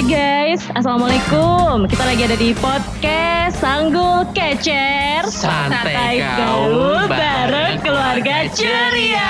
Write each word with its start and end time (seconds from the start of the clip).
Hai 0.00 0.08
guys, 0.08 0.64
Assalamualaikum 0.72 1.84
Kita 1.84 2.08
lagi 2.08 2.24
ada 2.24 2.32
di 2.32 2.56
podcast 2.56 3.60
Sanggul 3.60 4.24
Kecer 4.32 5.28
Santai 5.28 6.24
Gaul 6.24 7.04
bareng 7.04 7.84
keluarga 7.84 8.48
ceria 8.48 9.28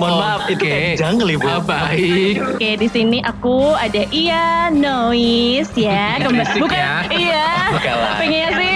Mohon 0.00 0.16
maaf, 0.16 0.40
itu 0.48 0.96
jungle 0.96 1.28
ibu. 1.34 1.44
Ah, 1.44 1.60
baik. 1.60 2.56
Oke, 2.56 2.70
di 2.78 2.88
sini 2.88 3.18
aku 3.20 3.74
ada 3.74 4.06
Iya 4.08 4.70
Noise 4.72 5.74
ya. 5.74 6.22
Kemba- 6.22 6.46
Berisik 6.46 6.62
Bukan, 6.62 6.78
ya. 6.78 6.94
iya. 7.12 7.48
Bukan 7.74 7.94
lah. 7.98 8.16
Pengennya 8.16 8.48
sih 8.54 8.67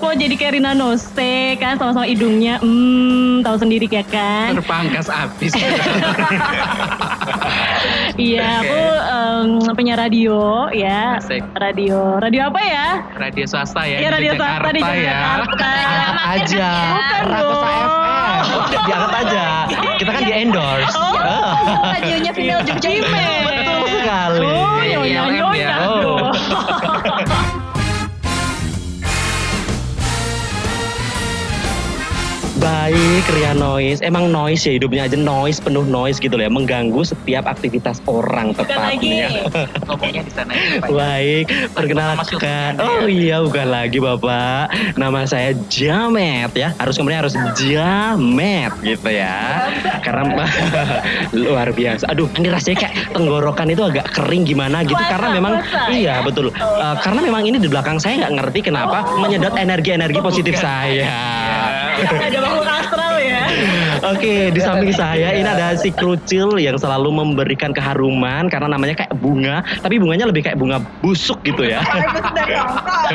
mau 0.00 0.12
jadi 0.14 0.34
kayak 0.34 0.52
Rina 0.58 0.72
Nose 0.74 1.58
kan 1.58 1.78
sama-sama 1.78 2.06
hidungnya. 2.06 2.58
Hmm, 2.58 3.42
tahu 3.44 3.56
sendiri 3.60 3.86
ya 3.86 4.02
kan? 4.06 4.56
Terpangkas 4.58 5.06
habis. 5.10 5.52
Iya, 8.14 8.62
aku 8.62 8.80
em, 9.10 9.74
penyiar 9.74 9.98
radio 9.98 10.70
ya. 10.70 11.18
Asik. 11.18 11.42
Radio. 11.58 12.16
Radio 12.22 12.46
apa 12.46 12.60
ya? 12.62 12.88
Radio 13.18 13.44
swasta 13.44 13.82
ya. 13.84 13.98
Iya, 14.00 14.08
di 14.08 14.14
radio 14.14 14.32
swasta 14.38 14.70
di 14.70 14.80
Jakarta 14.80 14.94
ya. 14.94 15.18
Jakarta. 15.18 15.66
Angkat 15.74 16.16
aja. 16.30 16.70
Bukan 16.94 17.22
dong. 17.34 17.60
FM. 17.84 18.44
Diangkat 18.86 19.12
aja. 19.18 19.44
Kita 19.98 20.10
kan 20.14 20.22
di 20.22 20.32
endorse. 20.32 20.94
Oh. 20.94 21.12
radionya 21.90 22.32
Vinil 22.32 22.60
Jogja 22.62 22.88
Betul 23.02 23.80
sekali. 23.90 24.46
Oh, 24.46 24.78
Iya, 24.84 24.96
nyonya, 25.00 25.20
iya, 25.26 25.42
nyonya. 25.42 25.76
Baik, 32.64 33.24
Ria 33.36 33.52
Noise. 33.52 34.00
Emang 34.00 34.32
noise 34.32 34.64
ya 34.64 34.80
hidupnya 34.80 35.04
aja 35.04 35.20
noise, 35.20 35.60
penuh 35.60 35.84
noise 35.84 36.16
gitu 36.16 36.40
loh 36.40 36.48
ya. 36.48 36.52
Mengganggu 36.52 37.04
setiap 37.04 37.44
aktivitas 37.44 38.00
orang 38.08 38.56
tepatnya. 38.56 39.44
Ngomongnya 39.84 40.24
di 40.24 40.32
sana 40.32 40.52
ya, 40.56 40.80
Pak. 40.80 40.88
Baik, 40.88 41.46
perkenalkan. 41.76 42.72
Oh 42.80 43.04
iya, 43.04 43.44
bukan 43.44 43.68
lagi 43.68 44.00
Bapak. 44.00 44.72
Nama 44.96 45.28
saya 45.28 45.52
Jamet 45.68 46.56
ya. 46.56 46.72
Harus 46.80 46.96
kemudian 46.96 47.20
harus 47.20 47.36
Jamet 47.52 48.72
gitu 48.80 49.12
ya. 49.12 49.68
Karena 50.00 50.48
luar 51.36 51.68
biasa. 51.68 52.08
Aduh, 52.16 52.32
ini 52.40 52.48
rasanya 52.48 52.88
kayak 52.88 53.12
tenggorokan 53.12 53.76
itu 53.76 53.84
agak 53.84 54.08
kering 54.16 54.48
gimana 54.48 54.80
gitu. 54.88 55.04
Karena 55.04 55.36
memang 55.36 55.60
iya 55.92 56.24
betul. 56.24 56.48
Eh, 56.48 56.96
karena 57.04 57.20
memang 57.20 57.44
ini 57.44 57.60
di 57.60 57.68
belakang 57.68 58.00
saya 58.00 58.24
nggak 58.24 58.34
ngerti 58.40 58.72
kenapa 58.72 59.04
menyedot 59.20 59.52
energi-energi 59.52 60.20
positif 60.24 60.56
saya. 60.56 61.73
Ada 62.28 62.38
makhluk 62.42 62.66
astral 62.68 63.14
ya. 63.22 63.42
Oke, 64.04 64.52
di 64.52 64.60
samping 64.60 64.92
saya 64.92 65.32
ini 65.32 65.48
ada 65.48 65.78
si 65.78 65.88
Krucil 65.94 66.60
yang 66.60 66.76
selalu 66.76 67.08
memberikan 67.14 67.72
keharuman 67.72 68.50
karena 68.52 68.68
namanya 68.68 69.00
kayak 69.00 69.14
bunga, 69.16 69.64
tapi 69.80 69.96
bunganya 69.96 70.28
lebih 70.28 70.44
kayak 70.44 70.58
bunga 70.60 70.82
busuk 71.00 71.40
gitu 71.46 71.64
ya. 71.64 71.80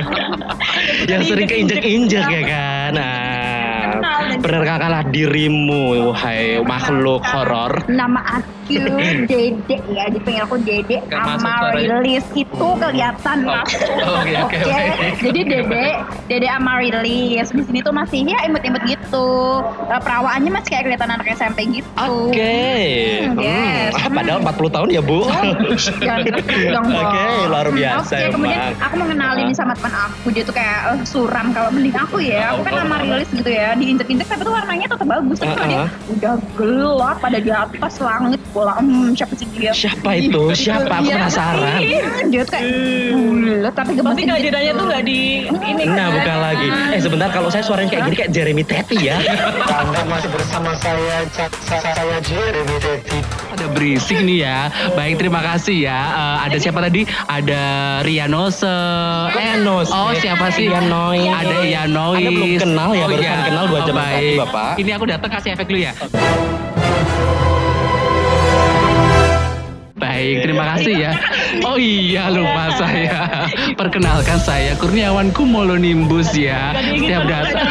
yang 1.12 1.22
sering 1.28 1.46
keinjek-injek 1.46 2.26
ya 2.26 2.42
kan. 2.48 2.92
Nah, 2.96 4.19
perkenalkanlah 4.38 5.04
dirimu, 5.10 6.14
wahai 6.14 6.62
makhluk 6.62 7.26
horor. 7.26 7.82
Nama 7.90 8.22
aku 8.38 8.60
Dede 8.70 9.78
ya, 9.90 10.06
dipanggil 10.14 10.46
aku 10.46 10.62
Dede 10.62 11.02
suaranya. 11.10 11.34
Amarilis 11.42 12.26
itu 12.38 12.68
kelihatan 12.78 13.38
Oh, 13.50 13.66
oke. 14.46 14.60
Jadi 15.26 15.40
Dede, 15.42 15.86
Dede 16.30 16.48
Amarilis 16.54 17.50
di 17.50 17.62
sini 17.66 17.80
tuh 17.82 17.90
masih 17.90 18.30
ya 18.30 18.46
imut-imut 18.46 18.86
gitu. 18.86 19.30
Eh, 19.90 19.98
Perawaannya 19.98 20.52
masih 20.54 20.70
kayak 20.70 20.84
kelihatan 20.86 21.10
anak 21.10 21.28
SMP 21.34 21.82
gitu. 21.82 21.90
Oke. 21.98 22.62
Hmm, 23.26 23.42
yes. 23.42 23.98
Ah, 23.98 24.10
padahal 24.14 24.40
40 24.46 24.70
tahun 24.70 24.88
ya, 24.94 25.02
Bu. 25.02 25.20
Jangan 25.98 26.20
bilang 26.46 26.86
Oke, 27.02 27.26
luar 27.50 27.68
biasa 27.74 28.14
Oke, 28.22 28.26
kemudian 28.38 28.60
emang. 28.70 28.86
aku 28.86 28.94
nih 29.50 29.56
sama 29.58 29.74
teman 29.74 29.94
aku. 29.98 30.26
Dia 30.30 30.44
tuh 30.46 30.54
kayak 30.54 30.80
eh, 30.94 31.00
suram 31.10 31.50
kalau 31.58 31.70
mending 31.74 31.98
aku 31.98 32.22
ya. 32.22 32.54
Aku 32.54 32.62
kan 32.62 32.74
Oh, 32.78 32.78
oh, 32.78 32.86
Amarilis 32.86 33.30
gitu 33.34 33.50
ya. 33.50 33.74
Diinjek-injek 34.20 34.28
tapi 34.30 34.42
tuh 34.44 34.54
warnanya 34.54 34.86
tetap 34.86 35.08
bagus. 35.08 35.38
Tapi 35.40 35.54
kalau 35.56 35.68
dia 35.70 35.80
Uh-uh. 35.80 36.14
udah 36.14 36.34
gelap 36.54 37.18
pada 37.20 37.38
di 37.40 37.52
atas 37.52 37.94
langit 38.00 38.42
bola. 38.52 38.74
Hmm, 38.76 39.16
siapa 39.16 39.34
sih 39.34 39.48
dia? 39.56 39.72
Siapa 39.72 40.10
itu? 40.14 40.42
Siapa? 40.54 40.92
Aku 40.92 41.08
Iya, 41.08 41.16
penasaran. 41.16 41.80
Dia 42.30 42.42
tuh 42.44 42.52
kayak 42.52 42.68
bulat 43.10 43.74
tapi 43.74 43.92
gemesin 43.96 44.10
Tapi 44.10 44.24
kehadirannya 44.26 44.72
tuh 44.76 44.86
nggak 44.86 45.04
di 45.06 45.20
ini 45.48 45.84
Nah, 45.86 45.96
kan? 45.96 46.16
bukan 46.20 46.38
lagi. 46.38 46.68
Eh, 46.92 47.00
sebentar 47.00 47.30
kalau 47.32 47.50
saya 47.50 47.64
suaranya 47.64 47.90
kayak 47.90 48.04
gini 48.06 48.16
kayak 48.18 48.32
Jeremy 48.32 48.64
Teti 48.64 48.98
ya. 49.00 49.18
Anda 49.70 50.02
masih 50.06 50.30
bersama 50.30 50.72
saya, 50.76 51.16
saya 51.64 52.18
Jeremy 52.22 52.78
Teti. 52.78 53.20
Ada 53.60 53.76
berisik 53.76 54.24
nih 54.24 54.48
ya. 54.48 54.72
Baik, 54.96 55.20
terima 55.20 55.44
kasih 55.44 55.84
ya. 55.84 56.00
Eh, 56.16 56.38
ada 56.48 56.58
siapa 56.64 56.80
tadi? 56.80 57.04
Ada 57.28 57.62
Rianose. 58.08 58.72
Rianose. 59.36 59.92
Oh, 59.92 60.16
siapa 60.16 60.48
sih? 60.56 60.72
Rianois. 60.72 61.28
Ada 61.28 61.56
Rianois. 61.60 62.24
Anda 62.24 62.32
belum 62.32 62.52
kenal 62.56 62.90
ya, 62.96 63.04
barusan 63.04 63.28
iya. 63.36 63.44
kenal 63.52 63.66
dua 63.68 63.80
jam 63.84 63.96
Oh, 64.00 64.00
tadi. 64.00 64.32
Bapak. 64.40 64.72
Ini 64.80 64.92
aku 64.96 65.06
datang 65.12 65.32
kasih 65.36 65.50
efek 65.60 65.68
dulu 65.68 65.80
ya. 65.84 65.92
Baik, 70.00 70.36
terima 70.48 70.64
kasih 70.72 70.94
ya. 70.96 71.12
Oh 71.62 71.76
iya, 71.76 72.30
lupa 72.30 72.70
saya. 72.76 73.48
Perkenalkan 73.74 74.38
saya 74.38 74.74
Kurniawan 74.76 75.32
Kumolonimbus 75.32 76.34
ya. 76.34 76.74
Setiap 76.76 77.24
datang. 77.26 77.68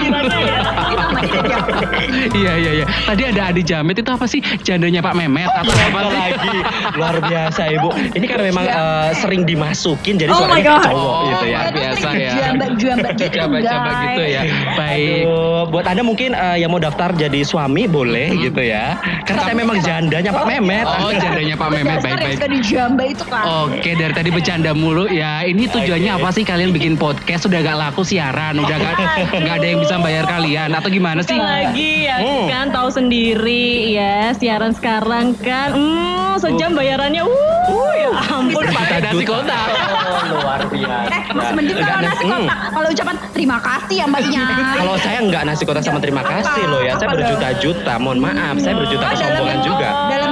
Iya, 2.31 2.53
iya, 2.57 2.71
iya. 2.75 2.87
Tadi 3.05 3.23
ada 3.25 3.43
Adi 3.51 3.63
Jamet 3.63 3.97
itu 3.97 4.11
apa 4.11 4.25
sih? 4.25 4.41
Jandanya 4.61 5.01
Pak 5.01 5.15
Mehmet 5.15 5.49
atau 5.49 5.73
apa 5.73 5.99
Apa 5.99 6.01
sih? 6.05 6.17
lagi? 6.17 6.59
Luar 6.95 7.17
biasa 7.21 7.63
Ibu. 7.71 7.89
Ini 8.15 8.27
kan 8.27 8.39
memang 8.41 8.65
eh, 8.65 9.09
sering 9.15 9.43
dimasukin 9.45 10.15
jadi 10.17 10.31
Oh 10.31 10.43
suaranya 10.43 10.65
God. 10.65 10.85
cowok 10.85 11.19
gitu 11.25 11.47
ya. 11.47 11.59
Oh, 11.59 11.71
biasa 11.71 12.09
ya. 12.11 12.31
Jambak-jambak 12.49 13.13
gitu, 13.17 13.39
gitu 13.39 14.23
ya. 14.25 14.43
Baik. 14.75 15.23
Aduh, 15.25 15.63
buat 15.69 15.87
Anda 15.87 16.03
mungkin 16.03 16.31
eh, 16.33 16.57
yang 16.59 16.71
mau 16.71 16.81
daftar 16.81 17.11
jadi 17.13 17.41
suami 17.43 17.87
boleh 17.87 18.33
gitu 18.39 18.61
ya. 18.61 18.99
Karena 19.25 19.41
saya 19.45 19.57
memang 19.57 19.79
jandanya 19.81 20.31
Pak 20.31 20.45
Mehmet. 20.47 20.87
Oh, 20.87 21.11
jandanya 21.11 21.55
Pak 21.55 21.69
yang 21.75 21.87
Baik-baik. 21.89 22.39
dijambak 22.49 23.07
itu 23.13 23.25
kan. 23.27 23.45
Oke, 23.71 23.93
dari 23.93 24.11
tadi 24.11 24.29
bercanda 24.29 24.73
mulu 24.73 25.05
ya. 25.07 25.43
Ini 25.43 25.65
tujuannya 25.67 26.13
apa 26.15 26.29
sih 26.31 26.43
kalian 26.43 26.71
bikin 26.71 26.95
podcast? 26.95 27.45
Udah 27.45 27.61
gak 27.61 27.77
laku 27.79 28.01
siaran, 28.03 28.57
udah 28.57 28.77
gak, 28.77 28.95
nggak 29.35 29.55
ada 29.55 29.67
yang 29.67 29.79
bisa 29.79 29.95
bayar 29.99 30.25
kalian 30.25 30.71
atau 30.71 30.89
gimana 30.89 31.21
sih? 31.21 31.37
Lagi 31.37 31.93
ya 32.01 32.17
Hmm. 32.19 32.47
kan 32.47 32.67
tahu 32.69 32.89
sendiri 32.91 33.69
ya 33.93 34.33
siaran 34.33 34.73
sekarang 34.73 35.39
kan 35.39 35.71
hmm 35.71 36.35
sejam 36.37 36.71
bayarannya 36.73 37.23
uh 37.23 37.93
ya 37.95 38.11
ampun 38.33 38.63
Kita 38.65 38.75
Pak 38.75 38.91
ada 38.97 39.11
si 39.13 39.25
kota. 39.25 39.59
Oh, 39.59 40.23
luar 40.33 40.61
biasa. 40.65 41.11
Eh, 41.11 41.23
masih 41.31 41.55
mending 41.55 41.77
kalau 41.77 42.01
nasi 42.01 42.23
Hmm. 42.23 42.33
kotak. 42.33 42.59
Kalau 42.69 42.89
ucapan 42.89 43.17
terima 43.29 43.59
kasih 43.61 43.95
ya 43.95 44.07
mbaknya. 44.07 44.43
Kalau 44.75 44.95
saya 44.97 45.19
nggak 45.21 45.43
nasi 45.45 45.63
kotak 45.63 45.83
sama 45.83 45.99
terima 45.99 46.23
kasih 46.23 46.63
loh 46.65 46.81
ya. 46.81 46.95
Saya 46.97 47.09
berjuta-juta. 47.13 47.93
Mohon 47.99 48.19
maaf, 48.25 48.57
saya 48.59 48.75
berjuta 48.75 48.99
Oh, 48.99 49.09
dalam 49.09 49.19
kesombongan 49.19 49.59
juga. 49.63 49.89
Dalam 50.09 50.29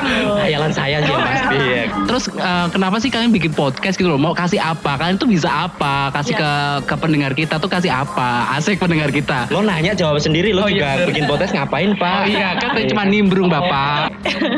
doang. 0.00 0.38
Hayalan 0.38 0.72
saya 0.72 0.96
sih 1.00 1.12
pasti 1.12 1.56
ya. 1.58 1.82
Terus 2.04 2.24
eh, 2.30 2.66
kenapa 2.68 2.96
sih 2.96 3.08
kalian 3.08 3.30
bikin 3.30 3.52
podcast 3.52 3.94
gitu 3.94 4.08
loh? 4.08 4.18
Mau 4.18 4.32
kasih 4.32 4.58
apa? 4.58 4.96
Kalian 4.96 5.16
tuh 5.16 5.26
bisa 5.26 5.48
apa? 5.48 6.10
Kasih 6.10 6.30
Ya. 6.30 6.38
ke 6.38 6.50
ke 6.86 6.94
pendengar 6.96 7.32
kita 7.32 7.56
tuh 7.56 7.66
kasih 7.66 7.90
apa? 7.90 8.28
Asik 8.52 8.76
pendengar 8.76 9.08
kita. 9.08 9.48
Lo 9.48 9.60
nanya 9.60 9.92
jawab 9.92 10.18
sendiri, 10.18 10.50
lo 10.50 10.60
Oh, 10.60 10.66
iya, 10.66 10.74
juga 10.74 10.90
bener. 10.94 11.06
bikin 11.08 11.24
podcast 11.24 11.52
ngapain 11.52 11.90
Pak? 11.94 12.16
Oh 12.16 12.26
iya, 12.26 12.48
kan 12.54 12.68
saya 12.72 12.86
cuma 12.86 13.02
nimbrung 13.04 13.48
Bapak. 13.48 14.12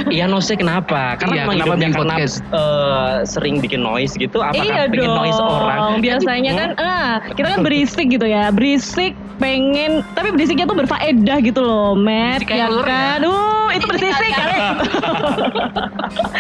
Iya 0.09 0.27
noise 0.27 0.53
kenapa? 0.53 1.15
Karena 1.17 1.33
Iya, 1.33 1.43
kenapa 1.43 1.55
hidupnya 1.55 1.77
bikin 1.81 1.93
karena 1.95 2.15
podcast? 2.17 2.35
eh, 2.43 3.15
sering 3.25 3.55
bikin 3.59 3.81
noise 3.81 4.13
gitu. 4.15 4.39
Apakah 4.39 4.63
iya 4.63 4.83
dong. 4.87 5.15
noise 5.17 5.39
orang? 5.39 6.01
Biasanya 6.01 6.51
Hmm? 6.51 6.59
kan, 6.59 6.71
ah 6.79 7.13
kita 7.29 7.49
kan 7.49 7.61
berisik 7.61 8.07
gitu 8.09 8.25
ya, 8.25 8.51
berisik 8.51 9.13
pengen, 9.37 10.05
tapi 10.11 10.31
berisiknya 10.31 10.65
tuh 10.65 10.77
berfaedah 10.77 11.39
gitu 11.41 11.61
loh, 11.61 11.93
Matt, 11.95 12.45
ya 12.45 12.67
ular 12.67 12.83
ya? 12.83 12.91
kan? 12.91 13.19
Uh, 13.23 13.60
itu 13.73 13.87
berisik 13.87 14.31
kali. 14.31 14.57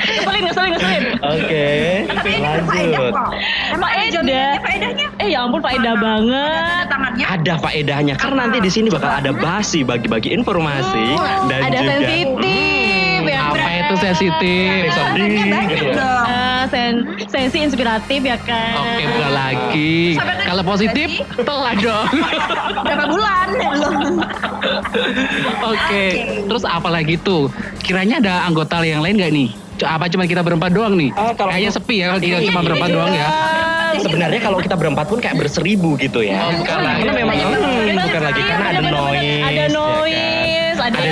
ngeselin, 0.00 0.42
ngeselin, 0.44 0.70
ngeselin. 0.72 1.02
Oke, 1.20 1.68
Tapi 2.06 2.28
ini 2.28 2.40
berfaedah 2.40 2.98
lanjut. 3.00 3.12
kok. 3.12 3.28
Emang 3.70 3.90
ada 3.90 4.04
jaminannya 4.08 4.60
faedahnya? 4.60 5.06
Eh 5.16 5.28
ya 5.30 5.38
ampun 5.42 5.60
faedah 5.60 5.94
banget. 5.96 6.60
Ada 6.60 6.84
tangannya. 6.86 7.24
Ada 7.26 7.52
faedahnya 7.58 8.14
karena 8.16 8.38
nanti 8.40 8.58
di 8.58 8.70
sini 8.70 8.88
bakal 8.88 9.12
ada 9.12 9.30
basi 9.30 9.80
bagi-bagi 9.82 10.30
informasi 10.32 11.06
dan 11.46 11.60
Ada 11.62 11.76
juga 11.76 11.92
sensitif 11.92 13.20
ya. 13.22 13.40
Apa 13.50 13.68
itu 13.76 13.94
sensitif? 13.98 14.68
Banyak 14.96 15.68
gitu. 15.70 15.92
dong. 15.92 16.39
Sen 16.66 16.94
sensi 17.26 17.58
inspiratif 17.60 18.20
ya 18.20 18.36
kan. 18.36 18.74
Oke, 18.76 19.04
bukan 19.06 19.32
lagi. 19.32 19.94
Kalau 20.18 20.62
positif, 20.62 21.08
telah 21.38 21.72
dong. 21.72 22.08
Berapa 22.84 23.04
bulan 23.06 23.46
belum? 23.60 24.12
Oke, 25.62 26.04
terus 26.44 26.64
apa 26.64 26.88
lagi 26.88 27.16
tuh? 27.16 27.48
Kiranya 27.80 28.18
ada 28.18 28.44
anggota 28.44 28.80
yang 28.82 29.00
lain 29.00 29.16
gak 29.16 29.30
nih? 29.30 29.48
Apa 29.80 30.06
cuma 30.06 30.28
kita 30.28 30.40
berempat 30.40 30.70
doang 30.70 30.92
nih? 30.94 31.08
Kalau- 31.32 31.48
Kayaknya 31.48 31.72
sepi 31.72 31.94
ya 31.96 32.06
kalau 32.10 32.20
kita 32.20 32.38
cuma 32.46 32.60
berempat 32.60 32.88
doang 32.90 33.12
ya. 33.12 33.28
sebenarnya 33.90 34.40
kalau 34.40 34.58
kita 34.62 34.78
berempat 34.78 35.06
pun 35.06 35.18
kayak 35.18 35.36
berseribu 35.36 35.98
gitu 35.98 36.22
ya. 36.22 36.46
Oh, 36.46 36.54
bukan 36.54 36.78
lagi. 36.78 37.00
Karena 37.02 37.14
memang 37.16 37.36
hmm, 37.36 37.98
bukan 37.98 38.22
lagi 38.22 38.40
karena 38.40 38.66
ada 38.70 38.80
noise. 38.86 39.42
Ada 39.42 39.50
ya 39.50 39.66
kan? 39.66 40.39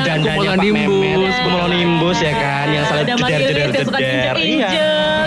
Jandanya 0.08 0.50
Pak 0.50 0.56
Cumulonimbus. 0.56 0.96
Mehmet, 0.98 1.36
Cumulonimbus 1.38 2.18
ya 2.18 2.32
kan, 2.34 2.66
yang 2.66 2.84
salah 2.84 3.04
jeder 3.04 3.16
jeder 3.20 3.84
jeder. 3.86 4.34
injek-injek, 4.34 4.72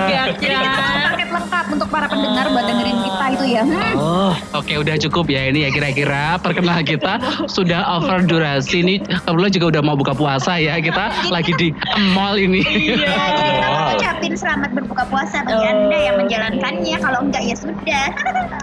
ya 0.04 0.22
Jadi 0.32 0.56
kita 0.58 0.70
kan? 0.74 1.02
paket 1.06 1.30
lengkap 1.32 1.66
untuk 1.70 1.88
para 1.88 2.08
pendengar 2.08 2.46
buat 2.48 2.66
dengerin 2.66 2.98
kita 3.00 3.26
itu 3.32 3.46
ya. 3.48 3.64
Hmm. 3.64 3.94
Oh, 3.96 4.34
Oke 4.54 4.74
udah 4.76 4.96
cukup 5.00 5.26
ya 5.28 5.42
ini 5.46 5.60
ya 5.62 5.72
kira-kira 5.72 6.24
perkenalan 6.38 6.84
kita 6.84 7.14
sudah 7.46 7.82
over 7.96 8.22
durasi 8.22 8.82
nih 8.82 8.98
kebetulan 9.02 9.52
juga 9.52 9.66
udah 9.70 9.82
mau 9.82 9.96
buka 9.96 10.12
puasa 10.12 10.58
ya 10.58 10.78
kita 10.78 11.04
lagi 11.28 11.54
di 11.56 11.70
mall 12.12 12.36
ini. 12.36 12.62
Iya. 12.64 13.08
Kita 13.08 13.68
mau 13.70 13.94
ucapin 13.94 14.34
selamat 14.34 14.70
berbuka 14.74 15.04
puasa 15.06 15.38
bagi 15.42 15.60
Oh. 15.60 15.72
anda 15.72 15.98
yang 16.00 16.16
menjalankannya. 16.18 16.96
Kalau 16.98 17.20
enggak 17.22 17.44
ya 17.44 17.56
sudah. 17.56 18.06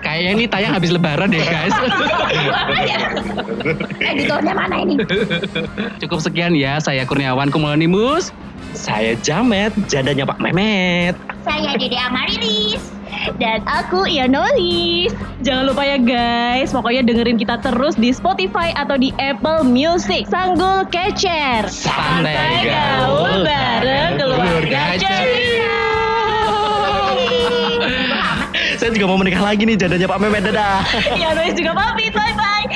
Kayaknya 0.00 0.30
ini 0.32 0.44
tayang 0.46 0.72
habis 0.72 0.90
lebaran 0.90 1.28
deh 1.28 1.40
guys. 1.40 1.74
Ya. 3.68 4.08
Editornya 4.14 4.54
mana 4.54 4.80
ini? 4.80 4.96
Cukup 6.02 6.20
sekian 6.20 6.56
ya 6.56 6.80
saya 6.80 7.04
Kurniawan 7.04 7.50
Kumulonimbus. 7.50 8.32
saya 8.72 9.16
Jamet, 9.20 9.72
jandanya 9.88 10.24
Pak 10.24 10.38
Mehmet. 10.38 11.14
Saya 11.42 11.74
Dede 11.74 11.96
Amarilis. 11.96 12.82
Dan 13.36 13.64
aku 13.66 14.06
Ianolis. 14.06 15.10
Jangan 15.42 15.64
lupa 15.66 15.82
ya 15.82 15.98
guys, 15.98 16.70
pokoknya 16.70 17.02
dengerin 17.02 17.34
kita 17.34 17.58
terus 17.58 17.96
di 17.96 18.12
Spotify 18.12 18.70
atau 18.72 18.94
di 18.94 19.10
Apple 19.16 19.66
Music. 19.66 20.28
Sanggul 20.28 20.86
Kecer. 20.88 21.66
Santai 21.66 22.68
gaul 22.68 23.42
bareng 23.42 24.12
keluarga 24.16 24.82
ceria. 24.96 25.76
Saya 28.78 28.94
juga 28.94 29.10
mau 29.10 29.18
menikah 29.18 29.42
lagi 29.42 29.66
nih 29.66 29.74
jandanya 29.74 30.06
Pak 30.06 30.18
Mehmet. 30.22 30.42
Dadah. 30.44 30.78
Ianolis 31.12 31.54
juga 31.58 31.72
pamit, 31.74 32.14
bye-bye. 32.14 32.67